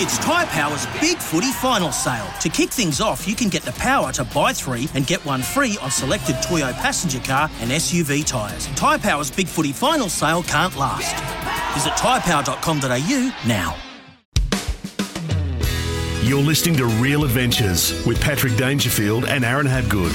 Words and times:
It's 0.00 0.16
Tyre 0.18 0.46
Power's 0.46 0.86
Big 1.00 1.18
Footy 1.18 1.50
Final 1.50 1.90
Sale. 1.90 2.28
To 2.42 2.48
kick 2.48 2.70
things 2.70 3.00
off, 3.00 3.26
you 3.26 3.34
can 3.34 3.48
get 3.48 3.62
the 3.62 3.72
power 3.72 4.12
to 4.12 4.22
buy 4.22 4.52
three 4.52 4.88
and 4.94 5.04
get 5.04 5.24
one 5.24 5.42
free 5.42 5.76
on 5.82 5.90
selected 5.90 6.36
Toyo 6.40 6.72
passenger 6.74 7.18
car 7.18 7.50
and 7.58 7.68
SUV 7.72 8.24
tyres. 8.24 8.68
Tyre 8.76 9.00
Power's 9.00 9.28
Big 9.28 9.48
Footy 9.48 9.72
Final 9.72 10.08
Sale 10.08 10.44
can't 10.44 10.76
last. 10.76 11.12
Visit 11.74 11.94
tyrepower.com.au 11.94 13.48
now. 13.48 13.76
You're 16.22 16.42
listening 16.42 16.76
to 16.76 16.86
Real 16.86 17.24
Adventures 17.24 18.06
with 18.06 18.20
Patrick 18.20 18.54
Dangerfield 18.56 19.24
and 19.24 19.44
Aaron 19.44 19.66
Habgood. 19.66 20.14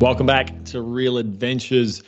Welcome 0.00 0.24
back 0.24 0.64
to 0.64 0.80
Real 0.80 1.18
Adventures. 1.18 2.02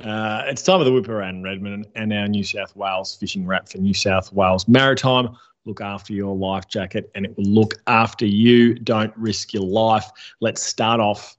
Uh, 0.00 0.42
it's 0.46 0.62
time 0.62 0.80
of 0.80 0.86
the 0.86 0.92
whip 0.92 1.08
around 1.08 1.42
Redmond 1.42 1.86
and 1.94 2.12
our 2.12 2.26
New 2.26 2.42
South 2.42 2.74
Wales 2.74 3.14
fishing 3.14 3.46
wrap 3.46 3.68
for 3.68 3.78
New 3.78 3.94
South 3.94 4.32
Wales 4.32 4.66
Maritime. 4.66 5.36
Look 5.66 5.80
after 5.80 6.12
your 6.12 6.34
life 6.34 6.68
jacket 6.68 7.10
and 7.14 7.24
it 7.24 7.36
will 7.36 7.44
look 7.44 7.74
after 7.86 8.26
you. 8.26 8.74
Don't 8.74 9.16
risk 9.16 9.54
your 9.54 9.62
life. 9.62 10.10
Let's 10.40 10.62
start 10.62 11.00
off 11.00 11.36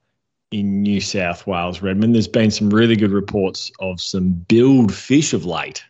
in 0.52 0.82
New 0.82 1.00
South 1.00 1.46
Wales, 1.46 1.82
Redmond. 1.82 2.14
There's 2.14 2.28
been 2.28 2.50
some 2.50 2.70
really 2.70 2.96
good 2.96 3.12
reports 3.12 3.70
of 3.80 4.00
some 4.00 4.32
billfish 4.48 5.34
of 5.34 5.44
late. 5.44 5.84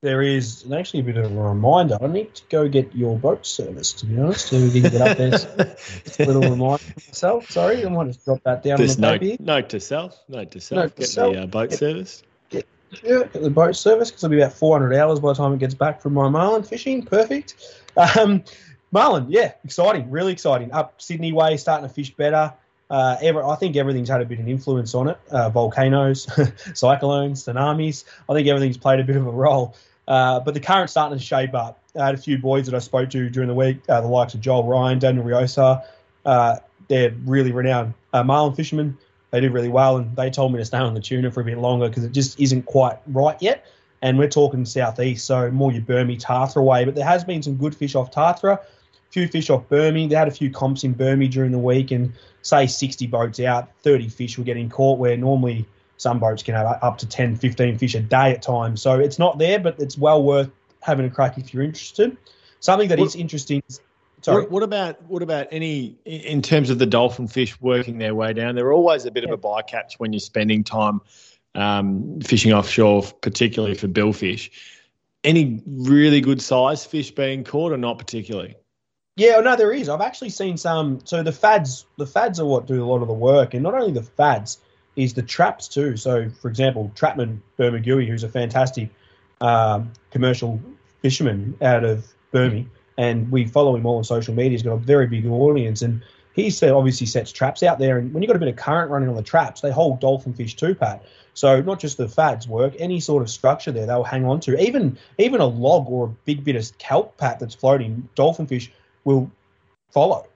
There 0.00 0.22
is 0.22 0.64
actually 0.72 1.00
a 1.00 1.02
bit 1.02 1.16
of 1.16 1.24
a 1.24 1.34
reminder. 1.42 1.98
I 2.00 2.06
need 2.06 2.32
to 2.36 2.42
go 2.50 2.68
get 2.68 2.94
your 2.94 3.18
boat 3.18 3.44
service, 3.44 3.92
to 3.94 4.06
be 4.06 4.16
honest. 4.18 4.46
So 4.46 4.56
we 4.56 4.70
can 4.70 4.90
get 4.90 5.00
up 5.00 5.16
there. 5.16 5.30
Just 6.04 6.20
a 6.20 6.24
little 6.24 6.42
reminder 6.42 6.78
for 6.78 7.00
myself. 7.08 7.50
Sorry, 7.50 7.84
I 7.84 7.88
might 7.88 8.06
just 8.06 8.24
drop 8.24 8.40
that 8.44 8.62
down 8.62 8.76
Just 8.78 8.98
on 8.98 9.02
the 9.02 9.10
note, 9.10 9.20
paper. 9.20 9.42
note 9.42 9.68
to 9.70 9.80
self. 9.80 10.22
Note 10.28 10.52
to 10.52 10.60
self. 10.60 10.76
Note 10.76 10.96
to 10.96 11.00
Get 11.02 11.08
self. 11.08 11.34
the 11.34 11.42
uh, 11.42 11.46
boat 11.46 11.70
Yep. 11.72 11.78
service. 11.80 12.22
Yeah, 12.52 12.60
get 13.02 13.32
the 13.32 13.50
boat 13.50 13.74
service 13.74 14.10
because 14.10 14.22
it'll 14.22 14.36
be 14.36 14.40
about 14.40 14.52
400 14.54 14.94
hours 14.94 15.18
by 15.18 15.30
the 15.30 15.34
time 15.34 15.52
it 15.52 15.58
gets 15.58 15.74
back 15.74 16.00
from 16.00 16.14
my 16.14 16.28
marlin 16.28 16.62
fishing. 16.62 17.04
Perfect. 17.04 17.56
Um, 17.96 18.44
marlin, 18.92 19.26
yeah, 19.28 19.54
exciting, 19.64 20.10
really 20.12 20.32
exciting. 20.32 20.70
Up 20.72 21.02
Sydney 21.02 21.32
way, 21.32 21.56
starting 21.56 21.88
to 21.88 21.92
fish 21.92 22.14
better. 22.14 22.54
Uh, 22.90 23.16
ever, 23.20 23.44
I 23.44 23.54
think 23.56 23.76
everything's 23.76 24.08
had 24.08 24.22
a 24.22 24.24
bit 24.24 24.38
of 24.38 24.46
an 24.46 24.50
influence 24.50 24.94
on 24.94 25.08
it. 25.08 25.18
Uh, 25.30 25.50
volcanoes, 25.50 26.26
cyclones, 26.74 27.44
tsunamis. 27.44 28.04
I 28.28 28.34
think 28.34 28.48
everything's 28.48 28.78
played 28.78 29.00
a 29.00 29.04
bit 29.04 29.16
of 29.16 29.26
a 29.26 29.30
role. 29.30 29.74
Uh, 30.06 30.40
but 30.40 30.54
the 30.54 30.60
current's 30.60 30.92
starting 30.92 31.18
to 31.18 31.22
shape 31.22 31.54
up. 31.54 31.82
I 31.98 32.06
had 32.06 32.14
a 32.14 32.18
few 32.18 32.38
boys 32.38 32.64
that 32.66 32.74
I 32.74 32.78
spoke 32.78 33.10
to 33.10 33.28
during 33.28 33.48
the 33.48 33.54
week, 33.54 33.80
uh, 33.90 34.00
the 34.00 34.08
likes 34.08 34.32
of 34.32 34.40
Joel 34.40 34.64
Ryan, 34.64 34.98
Daniel 34.98 35.24
Riosa. 35.24 35.84
Uh, 36.24 36.56
they're 36.88 37.14
really 37.24 37.52
renowned 37.52 37.92
uh, 38.14 38.22
marlin 38.22 38.54
fishermen. 38.54 38.96
They 39.30 39.40
do 39.40 39.50
really 39.50 39.68
well, 39.68 39.98
and 39.98 40.16
they 40.16 40.30
told 40.30 40.52
me 40.52 40.58
to 40.58 40.64
stay 40.64 40.78
on 40.78 40.94
the 40.94 41.00
tuna 41.00 41.30
for 41.30 41.42
a 41.42 41.44
bit 41.44 41.58
longer 41.58 41.88
because 41.88 42.04
it 42.04 42.12
just 42.12 42.40
isn't 42.40 42.64
quite 42.64 42.98
right 43.06 43.36
yet. 43.40 43.66
And 44.00 44.18
we're 44.18 44.28
talking 44.28 44.64
southeast, 44.64 45.26
so 45.26 45.50
more 45.50 45.72
your 45.72 45.82
Burmy, 45.82 46.18
Tathra 46.18 46.64
way. 46.64 46.86
But 46.86 46.94
there 46.94 47.04
has 47.04 47.24
been 47.24 47.42
some 47.42 47.56
good 47.56 47.74
fish 47.74 47.94
off 47.94 48.10
Tathra, 48.10 48.58
a 48.58 48.60
few 49.10 49.28
fish 49.28 49.50
off 49.50 49.68
Burmy. 49.68 50.08
They 50.08 50.14
had 50.14 50.28
a 50.28 50.32
few 50.32 50.50
comps 50.50 50.84
in 50.84 50.94
Burmy 50.94 51.30
during 51.30 51.52
the 51.52 51.58
week, 51.58 51.90
and 51.90 52.12
say 52.42 52.66
60 52.66 53.06
boats 53.06 53.40
out, 53.40 53.70
30 53.82 54.08
fish 54.08 54.38
were 54.38 54.44
getting 54.44 54.68
caught, 54.68 54.98
where 54.98 55.16
normally 55.16 55.66
some 55.96 56.18
boats 56.18 56.42
can 56.42 56.54
have 56.54 56.78
up 56.82 56.98
to 56.98 57.06
10, 57.06 57.36
15 57.36 57.78
fish 57.78 57.94
a 57.94 58.00
day 58.00 58.32
at 58.32 58.42
times. 58.42 58.80
So 58.80 58.98
it's 58.98 59.18
not 59.18 59.38
there, 59.38 59.58
but 59.58 59.78
it's 59.78 59.98
well 59.98 60.22
worth 60.22 60.50
having 60.80 61.06
a 61.06 61.10
crack 61.10 61.38
if 61.38 61.52
you're 61.52 61.62
interested. 61.62 62.16
Something 62.60 62.88
that 62.88 62.98
is 62.98 63.14
interesting. 63.14 63.62
Sorry. 64.22 64.42
What, 64.42 64.50
what 64.50 64.62
about 64.62 65.02
what 65.04 65.22
about 65.22 65.46
any 65.52 65.96
in 66.04 66.42
terms 66.42 66.70
of 66.70 66.78
the 66.78 66.86
dolphin 66.86 67.28
fish 67.28 67.60
working 67.60 67.98
their 67.98 68.14
way 68.14 68.32
down? 68.32 68.56
They're 68.56 68.72
always 68.72 69.04
a 69.04 69.10
bit 69.10 69.24
of 69.24 69.30
a 69.30 69.38
bycatch 69.38 69.94
when 69.98 70.12
you're 70.12 70.20
spending 70.20 70.64
time 70.64 71.00
um, 71.54 72.20
fishing 72.20 72.52
offshore, 72.52 73.02
particularly 73.20 73.74
for 73.74 73.86
billfish. 73.86 74.50
Any 75.24 75.62
really 75.66 76.20
good 76.20 76.40
size 76.40 76.84
fish 76.84 77.10
being 77.10 77.44
caught, 77.44 77.72
or 77.72 77.76
not 77.76 77.98
particularly? 77.98 78.56
Yeah, 79.18 79.40
no, 79.40 79.56
there 79.56 79.72
is. 79.72 79.88
I've 79.88 80.00
actually 80.00 80.30
seen 80.30 80.56
some. 80.56 81.00
So 81.02 81.24
the 81.24 81.32
fads, 81.32 81.84
the 81.96 82.06
fads 82.06 82.38
are 82.38 82.46
what 82.46 82.66
do 82.66 82.84
a 82.84 82.86
lot 82.86 83.02
of 83.02 83.08
the 83.08 83.14
work, 83.14 83.52
and 83.52 83.64
not 83.64 83.74
only 83.74 83.90
the 83.90 84.04
fads, 84.04 84.58
is 84.94 85.14
the 85.14 85.22
traps 85.22 85.66
too. 85.66 85.96
So, 85.96 86.30
for 86.40 86.48
example, 86.48 86.92
Trapman 86.94 87.42
Bermagui, 87.58 88.06
who's 88.06 88.22
a 88.22 88.28
fantastic 88.28 88.90
um, 89.40 89.92
commercial 90.12 90.60
fisherman 91.02 91.56
out 91.60 91.82
of 91.82 92.06
Burmy, 92.32 92.66
and 92.96 93.28
we 93.32 93.44
follow 93.44 93.74
him 93.74 93.86
all 93.86 93.96
on 93.96 94.04
social 94.04 94.34
media. 94.34 94.52
He's 94.52 94.62
got 94.62 94.74
a 94.74 94.76
very 94.76 95.08
big 95.08 95.26
audience, 95.26 95.82
and 95.82 96.04
he 96.32 96.50
said 96.50 96.70
obviously 96.70 97.08
sets 97.08 97.32
traps 97.32 97.64
out 97.64 97.80
there. 97.80 97.98
And 97.98 98.14
when 98.14 98.22
you've 98.22 98.28
got 98.28 98.36
a 98.36 98.38
bit 98.38 98.48
of 98.48 98.54
current 98.54 98.88
running 98.88 99.08
on 99.08 99.16
the 99.16 99.22
traps, 99.24 99.62
they 99.62 99.72
hold 99.72 99.98
dolphin 99.98 100.32
fish 100.32 100.54
too, 100.54 100.76
Pat. 100.76 101.04
So 101.34 101.60
not 101.60 101.80
just 101.80 101.96
the 101.96 102.08
fads 102.08 102.46
work, 102.46 102.74
any 102.78 103.00
sort 103.00 103.24
of 103.24 103.30
structure 103.30 103.72
there 103.72 103.86
they'll 103.86 104.04
hang 104.04 104.24
on 104.24 104.38
to. 104.40 104.60
Even 104.60 104.96
even 105.18 105.40
a 105.40 105.46
log 105.46 105.88
or 105.88 106.06
a 106.06 106.08
big 106.08 106.44
bit 106.44 106.54
of 106.54 106.78
kelp 106.78 107.16
pat 107.16 107.40
that's 107.40 107.56
floating, 107.56 108.08
dolphin 108.14 108.46
fish 108.46 108.70
will 109.08 109.30
follow. 109.90 110.26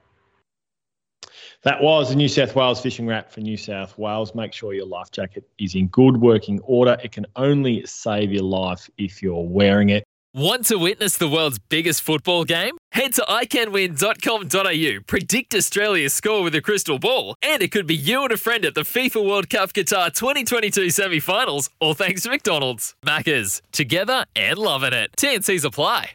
That 1.61 1.81
was 1.81 2.09
the 2.09 2.15
New 2.15 2.27
South 2.27 2.55
Wales 2.55 2.81
fishing 2.81 3.07
wrap 3.07 3.31
for 3.31 3.39
New 3.39 3.55
South 3.55 3.97
Wales. 3.97 4.35
Make 4.35 4.51
sure 4.51 4.73
your 4.73 4.85
life 4.85 5.11
jacket 5.11 5.47
is 5.59 5.75
in 5.75 5.87
good 5.87 6.17
working 6.17 6.59
order. 6.63 6.97
It 7.01 7.13
can 7.13 7.25
only 7.37 7.85
save 7.85 8.33
your 8.33 8.43
life 8.43 8.89
if 8.97 9.23
you're 9.23 9.45
wearing 9.45 9.89
it. 9.89 10.03
Want 10.33 10.65
to 10.65 10.77
witness 10.77 11.15
the 11.15 11.29
world's 11.29 11.59
biggest 11.59 12.01
football 12.01 12.43
game? 12.43 12.75
Head 12.91 13.13
to 13.13 13.21
iCanWin.com.au, 13.21 15.03
predict 15.05 15.53
Australia's 15.53 16.13
score 16.15 16.41
with 16.41 16.55
a 16.55 16.61
crystal 16.61 16.97
ball, 16.97 17.35
and 17.43 17.61
it 17.61 17.71
could 17.71 17.85
be 17.85 17.95
you 17.95 18.23
and 18.23 18.31
a 18.31 18.37
friend 18.37 18.65
at 18.65 18.73
the 18.73 18.81
FIFA 18.81 19.27
World 19.27 19.49
Cup 19.49 19.73
Qatar 19.73 20.11
2022 20.11 20.89
semi 20.89 21.19
finals, 21.19 21.69
all 21.79 21.93
thanks 21.93 22.23
to 22.23 22.29
McDonald's. 22.29 22.95
Maccas, 23.05 23.61
together 23.71 24.25
and 24.35 24.57
loving 24.57 24.93
it. 24.93 25.11
TNCs 25.17 25.63
apply. 25.63 26.13